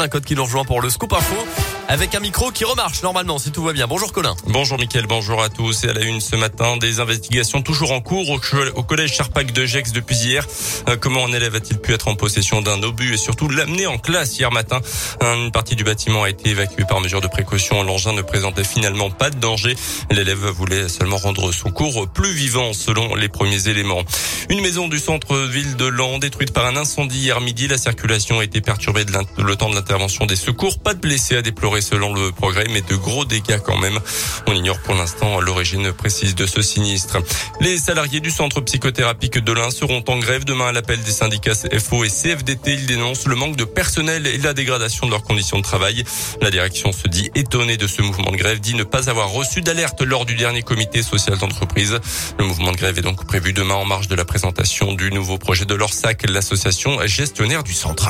Un 0.00 0.06
code 0.06 0.24
qui 0.24 0.36
nous 0.36 0.44
rejoint 0.44 0.64
pour 0.64 0.80
le 0.80 0.90
scoop 0.90 1.12
info 1.12 1.34
avec 1.88 2.14
un 2.14 2.20
micro 2.20 2.50
qui 2.50 2.64
remarche 2.66 3.02
normalement 3.02 3.38
si 3.38 3.50
tout 3.50 3.62
va 3.62 3.72
bien. 3.72 3.86
Bonjour 3.86 4.12
Colin. 4.12 4.36
Bonjour 4.46 4.78
Mickaël, 4.78 5.06
bonjour 5.06 5.42
à 5.42 5.48
tous. 5.48 5.84
Et 5.84 5.88
à 5.88 5.94
la 5.94 6.02
une 6.02 6.20
ce 6.20 6.36
matin, 6.36 6.76
des 6.76 7.00
investigations 7.00 7.62
toujours 7.62 7.92
en 7.92 8.02
cours 8.02 8.28
au, 8.28 8.82
collège 8.82 9.14
Charpac 9.14 9.52
de 9.52 9.64
Gex 9.64 9.92
depuis 9.92 10.16
hier. 10.16 10.46
Euh, 10.88 10.96
comment 11.00 11.24
un 11.24 11.32
élève 11.32 11.54
a-t-il 11.54 11.78
pu 11.78 11.94
être 11.94 12.08
en 12.08 12.14
possession 12.14 12.60
d'un 12.60 12.82
obus 12.82 13.14
et 13.14 13.16
surtout 13.16 13.48
l'amener 13.48 13.86
en 13.86 13.96
classe 13.96 14.38
hier 14.38 14.52
matin? 14.52 14.80
Une 15.22 15.50
partie 15.50 15.76
du 15.76 15.84
bâtiment 15.84 16.24
a 16.24 16.30
été 16.30 16.50
évacuée 16.50 16.84
par 16.86 17.00
mesure 17.00 17.22
de 17.22 17.26
précaution. 17.26 17.82
L'engin 17.82 18.12
ne 18.12 18.22
présentait 18.22 18.64
finalement 18.64 19.10
pas 19.10 19.30
de 19.30 19.38
danger. 19.38 19.74
L'élève 20.10 20.44
voulait 20.44 20.90
seulement 20.90 21.16
rendre 21.16 21.52
son 21.52 21.70
cours 21.70 22.06
plus 22.08 22.32
vivant 22.32 22.74
selon 22.74 23.14
les 23.14 23.28
premiers 23.28 23.68
éléments. 23.68 24.02
Une 24.50 24.60
maison 24.60 24.88
du 24.88 24.98
centre-ville 24.98 25.76
de 25.76 25.86
Lens 25.86 26.20
détruite 26.20 26.52
par 26.52 26.66
un 26.66 26.76
incendie 26.76 27.18
hier 27.18 27.40
midi. 27.40 27.66
La 27.66 27.78
circulation 27.78 28.40
a 28.40 28.44
été 28.44 28.60
perturbée 28.60 29.06
de 29.06 29.12
le 29.38 29.56
temps 29.56 29.70
de 29.70 29.74
l'intervention 29.74 30.26
des 30.26 30.36
secours. 30.36 30.78
Pas 30.80 30.92
de 30.92 31.00
blessés 31.00 31.36
à 31.36 31.42
déplorer 31.42 31.77
selon 31.80 32.14
le 32.14 32.32
progrès, 32.32 32.66
mais 32.70 32.82
de 32.82 32.96
gros 32.96 33.24
dégâts 33.24 33.58
quand 33.64 33.76
même. 33.76 33.98
On 34.46 34.52
ignore 34.52 34.78
pour 34.80 34.94
l'instant 34.94 35.40
l'origine 35.40 35.92
précise 35.92 36.34
de 36.34 36.46
ce 36.46 36.62
sinistre. 36.62 37.18
Les 37.60 37.78
salariés 37.78 38.20
du 38.20 38.30
centre 38.30 38.60
psychothérapique 38.60 39.38
de 39.38 39.52
l'Ain 39.52 39.70
seront 39.70 40.02
en 40.08 40.18
grève 40.18 40.44
demain 40.44 40.68
à 40.68 40.72
l'appel 40.72 41.00
des 41.02 41.10
syndicats 41.10 41.54
FO 41.54 42.04
et 42.04 42.08
CFDT. 42.08 42.72
Ils 42.74 42.86
dénoncent 42.86 43.26
le 43.26 43.36
manque 43.36 43.56
de 43.56 43.64
personnel 43.64 44.26
et 44.26 44.38
la 44.38 44.54
dégradation 44.54 45.06
de 45.06 45.10
leurs 45.10 45.22
conditions 45.22 45.58
de 45.58 45.62
travail. 45.62 46.04
La 46.40 46.50
direction 46.50 46.92
se 46.92 47.08
dit 47.08 47.30
étonnée 47.34 47.76
de 47.76 47.86
ce 47.86 48.02
mouvement 48.02 48.30
de 48.30 48.36
grève, 48.36 48.60
dit 48.60 48.74
ne 48.74 48.84
pas 48.84 49.10
avoir 49.10 49.30
reçu 49.30 49.60
d'alerte 49.60 50.02
lors 50.02 50.26
du 50.26 50.34
dernier 50.34 50.62
comité 50.62 51.02
social 51.02 51.38
d'entreprise. 51.38 51.98
Le 52.38 52.44
mouvement 52.44 52.72
de 52.72 52.76
grève 52.76 52.98
est 52.98 53.02
donc 53.02 53.26
prévu 53.26 53.52
demain 53.52 53.74
en 53.74 53.84
marge 53.84 54.08
de 54.08 54.14
la 54.14 54.24
présentation 54.24 54.92
du 54.94 55.10
nouveau 55.10 55.38
projet 55.38 55.64
de 55.64 55.74
l'ORSAC, 55.74 56.28
l'association 56.28 56.98
gestionnaire 57.06 57.62
du 57.62 57.72
centre. 57.72 58.08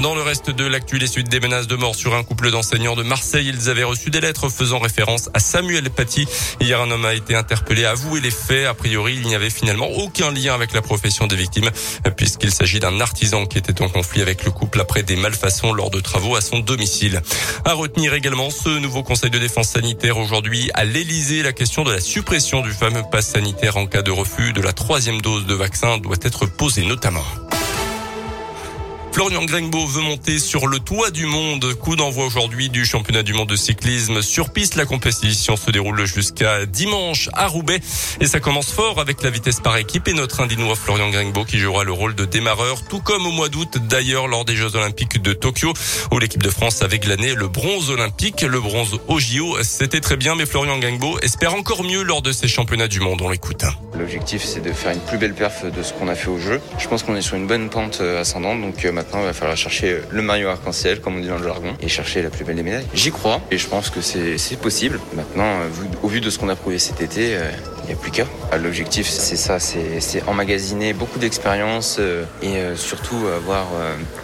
Dans 0.00 0.14
le 0.14 0.22
reste 0.22 0.48
de 0.48 0.64
l'actu, 0.64 0.96
les 0.96 1.06
suites 1.06 1.28
des 1.28 1.40
menaces 1.40 1.66
de 1.66 1.76
mort 1.76 1.94
sur 1.94 2.14
un 2.14 2.22
couple 2.22 2.50
d'enseignants 2.50 2.96
de 2.96 3.02
Marseille, 3.02 3.48
ils 3.48 3.68
avaient 3.68 3.84
reçu 3.84 4.08
des 4.08 4.22
lettres 4.22 4.48
faisant 4.48 4.78
référence 4.78 5.28
à 5.34 5.40
Samuel 5.40 5.90
Paty. 5.90 6.26
Hier, 6.58 6.80
un 6.80 6.90
homme 6.90 7.04
a 7.04 7.12
été 7.12 7.34
interpellé, 7.34 7.84
avoué 7.84 8.20
les 8.20 8.30
faits. 8.30 8.66
A 8.66 8.72
priori, 8.72 9.16
il 9.20 9.26
n'y 9.26 9.34
avait 9.34 9.50
finalement 9.50 9.88
aucun 9.90 10.30
lien 10.30 10.54
avec 10.54 10.72
la 10.72 10.80
profession 10.80 11.26
des 11.26 11.36
victimes, 11.36 11.68
puisqu'il 12.16 12.50
s'agit 12.50 12.80
d'un 12.80 12.98
artisan 12.98 13.44
qui 13.44 13.58
était 13.58 13.82
en 13.82 13.90
conflit 13.90 14.22
avec 14.22 14.42
le 14.46 14.50
couple 14.50 14.80
après 14.80 15.02
des 15.02 15.16
malfaçons 15.16 15.74
lors 15.74 15.90
de 15.90 16.00
travaux 16.00 16.34
à 16.34 16.40
son 16.40 16.60
domicile. 16.60 17.20
À 17.66 17.74
retenir 17.74 18.14
également 18.14 18.48
ce 18.48 18.70
nouveau 18.70 19.02
conseil 19.02 19.28
de 19.28 19.38
défense 19.38 19.68
sanitaire 19.68 20.16
aujourd'hui 20.16 20.70
à 20.72 20.86
l'Elysée. 20.86 21.42
La 21.42 21.52
question 21.52 21.84
de 21.84 21.92
la 21.92 22.00
suppression 22.00 22.62
du 22.62 22.70
fameux 22.70 23.02
pass 23.12 23.28
sanitaire 23.28 23.76
en 23.76 23.84
cas 23.86 24.00
de 24.00 24.10
refus 24.10 24.54
de 24.54 24.62
la 24.62 24.72
troisième 24.72 25.20
dose 25.20 25.44
de 25.44 25.54
vaccin 25.54 25.98
doit 25.98 26.16
être 26.22 26.46
posée 26.46 26.86
notamment. 26.86 27.24
Florian 29.12 29.44
Grengbo 29.44 29.86
veut 29.86 30.02
monter 30.02 30.38
sur 30.38 30.68
le 30.68 30.78
toit 30.78 31.10
du 31.10 31.26
monde. 31.26 31.74
Coup 31.74 31.96
d'envoi 31.96 32.26
aujourd'hui 32.26 32.70
du 32.70 32.84
championnat 32.84 33.22
du 33.22 33.32
monde 33.32 33.48
de 33.48 33.56
cyclisme 33.56 34.22
sur 34.22 34.50
piste. 34.50 34.76
La 34.76 34.86
compétition 34.86 35.56
se 35.56 35.70
déroule 35.70 36.04
jusqu'à 36.06 36.64
dimanche 36.64 37.28
à 37.32 37.48
Roubaix 37.48 37.80
et 38.20 38.26
ça 38.26 38.38
commence 38.38 38.70
fort 38.70 39.00
avec 39.00 39.22
la 39.22 39.30
vitesse 39.30 39.60
par 39.60 39.76
équipe 39.76 40.06
et 40.06 40.12
notre 40.12 40.40
Indinois 40.40 40.76
Florian 40.76 41.10
Grengbo 41.10 41.44
qui 41.44 41.58
jouera 41.58 41.82
le 41.82 41.92
rôle 41.92 42.14
de 42.14 42.24
démarreur 42.24 42.84
tout 42.88 43.00
comme 43.00 43.26
au 43.26 43.32
mois 43.32 43.48
d'août 43.48 43.78
d'ailleurs 43.88 44.28
lors 44.28 44.44
des 44.44 44.54
Jeux 44.54 44.76
Olympiques 44.76 45.20
de 45.20 45.32
Tokyo 45.32 45.72
où 46.12 46.18
l'équipe 46.18 46.42
de 46.42 46.50
France 46.50 46.82
avait 46.82 47.00
glané 47.00 47.34
le 47.34 47.48
bronze 47.48 47.90
olympique. 47.90 48.42
Le 48.42 48.60
bronze 48.60 49.00
au 49.08 49.18
JO, 49.18 49.56
c'était 49.62 50.00
très 50.00 50.16
bien 50.16 50.36
mais 50.36 50.46
Florian 50.46 50.78
Grengbo 50.78 51.18
espère 51.20 51.54
encore 51.54 51.82
mieux 51.82 52.02
lors 52.02 52.22
de 52.22 52.30
ces 52.30 52.46
championnats 52.46 52.88
du 52.88 53.00
monde. 53.00 53.20
On 53.22 53.28
l'écoute. 53.28 53.64
L'objectif 53.98 54.44
c'est 54.44 54.60
de 54.60 54.72
faire 54.72 54.92
une 54.92 55.00
plus 55.00 55.18
belle 55.18 55.34
perf 55.34 55.64
de 55.64 55.82
ce 55.82 55.92
qu'on 55.92 56.08
a 56.08 56.14
fait 56.14 56.30
au 56.30 56.38
jeu. 56.38 56.60
Je 56.78 56.86
pense 56.86 57.02
qu'on 57.02 57.16
est 57.16 57.22
sur 57.22 57.36
une 57.36 57.48
bonne 57.48 57.68
pente 57.68 58.00
ascendante 58.00 58.60
donc 58.62 58.84
euh, 58.84 58.92
Maintenant, 59.00 59.20
il 59.20 59.24
va 59.24 59.32
falloir 59.32 59.56
chercher 59.56 60.02
le 60.10 60.20
Mario 60.20 60.50
arc-en-ciel, 60.50 61.00
comme 61.00 61.16
on 61.16 61.20
dit 61.20 61.28
dans 61.28 61.38
le 61.38 61.42
jargon, 61.42 61.74
et 61.80 61.88
chercher 61.88 62.20
la 62.20 62.28
plus 62.28 62.44
belle 62.44 62.56
des 62.56 62.62
médailles. 62.62 62.84
J'y 62.92 63.10
crois, 63.10 63.40
et 63.50 63.56
je 63.56 63.66
pense 63.66 63.88
que 63.88 64.02
c'est 64.02 64.60
possible. 64.60 65.00
Maintenant, 65.14 65.46
euh, 65.46 65.68
au 66.02 66.08
vu 66.08 66.20
de 66.20 66.28
ce 66.28 66.38
qu'on 66.38 66.50
a 66.50 66.54
prouvé 66.54 66.78
cet 66.78 67.00
été, 67.00 67.34
euh, 67.34 67.50
il 67.84 67.86
n'y 67.86 67.92
a 67.94 67.96
plus 67.96 68.10
qu'à. 68.10 68.26
Ah, 68.52 68.58
l'objectif, 68.58 69.08
c'est 69.08 69.38
ça, 69.38 69.58
c'est 69.58 70.22
emmagasiner 70.26 70.92
beaucoup 70.92 71.18
d'expérience 71.18 71.96
euh, 71.98 72.24
et 72.42 72.76
surtout 72.76 73.26
avoir 73.34 73.68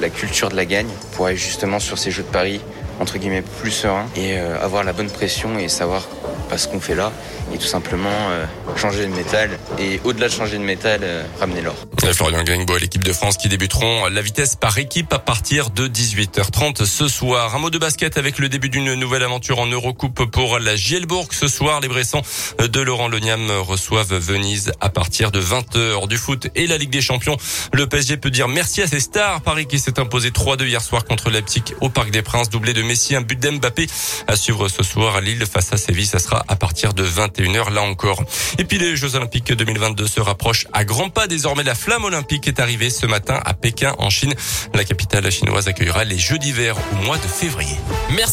la 0.00 0.08
culture 0.08 0.48
de 0.48 0.56
la 0.56 0.64
gagne 0.64 0.90
pour 1.12 1.26
aller 1.26 1.36
justement 1.36 1.78
sur 1.78 1.96
ces 1.96 2.10
Jeux 2.10 2.24
de 2.24 2.32
Paris 2.32 2.60
entre 3.00 3.18
guillemets 3.18 3.42
plus 3.42 3.70
serein 3.70 4.06
et 4.16 4.36
avoir 4.36 4.84
la 4.84 4.92
bonne 4.92 5.10
pression 5.10 5.58
et 5.58 5.68
savoir 5.68 6.06
pas 6.48 6.58
ce 6.58 6.68
qu'on 6.68 6.80
fait 6.80 6.94
là 6.94 7.12
et 7.52 7.58
tout 7.58 7.66
simplement 7.66 8.10
euh, 8.10 8.44
changer 8.76 9.06
de 9.06 9.14
métal 9.14 9.58
et 9.78 10.00
au-delà 10.04 10.28
de 10.28 10.32
changer 10.32 10.58
de 10.58 10.62
métal, 10.62 11.00
euh, 11.02 11.22
ramener 11.38 11.62
l'or. 11.62 11.76
Florian 12.12 12.42
Gringbo 12.42 12.76
et 12.76 12.80
l'équipe 12.80 13.02
de 13.04 13.12
France 13.12 13.36
qui 13.36 13.48
débuteront 13.48 14.06
la 14.08 14.20
vitesse 14.20 14.56
par 14.56 14.76
équipe 14.78 15.12
à 15.12 15.18
partir 15.18 15.70
de 15.70 15.88
18h30 15.88 16.84
ce 16.84 17.08
soir. 17.08 17.54
Un 17.54 17.58
mot 17.58 17.70
de 17.70 17.78
basket 17.78 18.18
avec 18.18 18.38
le 18.38 18.48
début 18.48 18.68
d'une 18.68 18.94
nouvelle 18.94 19.22
aventure 19.22 19.58
en 19.58 19.66
Eurocoupe 19.66 20.30
pour 20.30 20.58
la 20.58 20.76
Gielbourg. 20.76 21.28
Ce 21.30 21.48
soir, 21.48 21.80
les 21.80 21.88
Bressans 21.88 22.22
de 22.58 22.80
Laurent 22.80 23.08
Loniam 23.08 23.50
reçoivent 23.50 24.14
Venise 24.14 24.72
à 24.80 24.90
partir 24.90 25.30
de 25.32 25.40
20h 25.40 26.06
du 26.08 26.18
foot 26.18 26.48
et 26.54 26.66
la 26.66 26.76
Ligue 26.76 26.90
des 26.90 27.00
Champions. 27.00 27.36
Le 27.72 27.86
PSG 27.86 28.18
peut 28.18 28.30
dire 28.30 28.48
merci 28.48 28.82
à 28.82 28.86
ses 28.86 29.00
stars. 29.00 29.40
Paris 29.40 29.66
qui 29.66 29.78
s'est 29.78 29.98
imposé 29.98 30.30
3-2 30.30 30.66
hier 30.66 30.82
soir 30.82 31.04
contre 31.04 31.30
Leipzig 31.30 31.64
au 31.80 31.88
Parc 31.88 32.10
des 32.10 32.22
Princes, 32.22 32.50
doublé 32.50 32.74
de 32.74 32.82
Messi, 32.84 33.16
un 33.16 33.20
but 33.20 33.38
d'Mbappé 33.38 33.86
à 34.26 34.36
suivre 34.36 34.68
ce 34.68 34.82
soir 34.82 35.16
à 35.16 35.20
Lille 35.20 35.44
face 35.46 35.72
à 35.72 35.76
Séville. 35.76 36.06
Ça 36.06 36.18
sera 36.18 36.44
à 36.48 36.56
partir 36.56 36.94
de 36.94 37.04
21h 37.04 37.72
là 37.72 37.82
encore. 37.82 38.22
Et 38.58 38.64
puis 38.64 38.78
les 38.78 38.96
Jeux 38.96 39.16
Olympiques 39.16 39.52
2022 39.52 40.06
se 40.06 40.20
rapprochent 40.20 40.66
à 40.72 40.84
grands 40.84 41.10
pas. 41.10 41.26
Désormais, 41.26 41.62
la 41.62 41.74
flamme 41.74 42.04
olympique 42.04 42.48
est 42.48 42.60
arrivée 42.60 42.90
ce 42.90 43.06
matin 43.06 43.40
à 43.44 43.54
Pékin 43.54 43.94
en 43.98 44.10
Chine. 44.10 44.34
La 44.74 44.84
capitale 44.84 45.30
chinoise 45.30 45.68
accueillera 45.68 46.04
les 46.04 46.18
Jeux 46.18 46.38
d'hiver 46.38 46.76
au 46.92 47.04
mois 47.04 47.18
de 47.18 47.26
février. 47.26 47.76
Merci. 48.10 48.32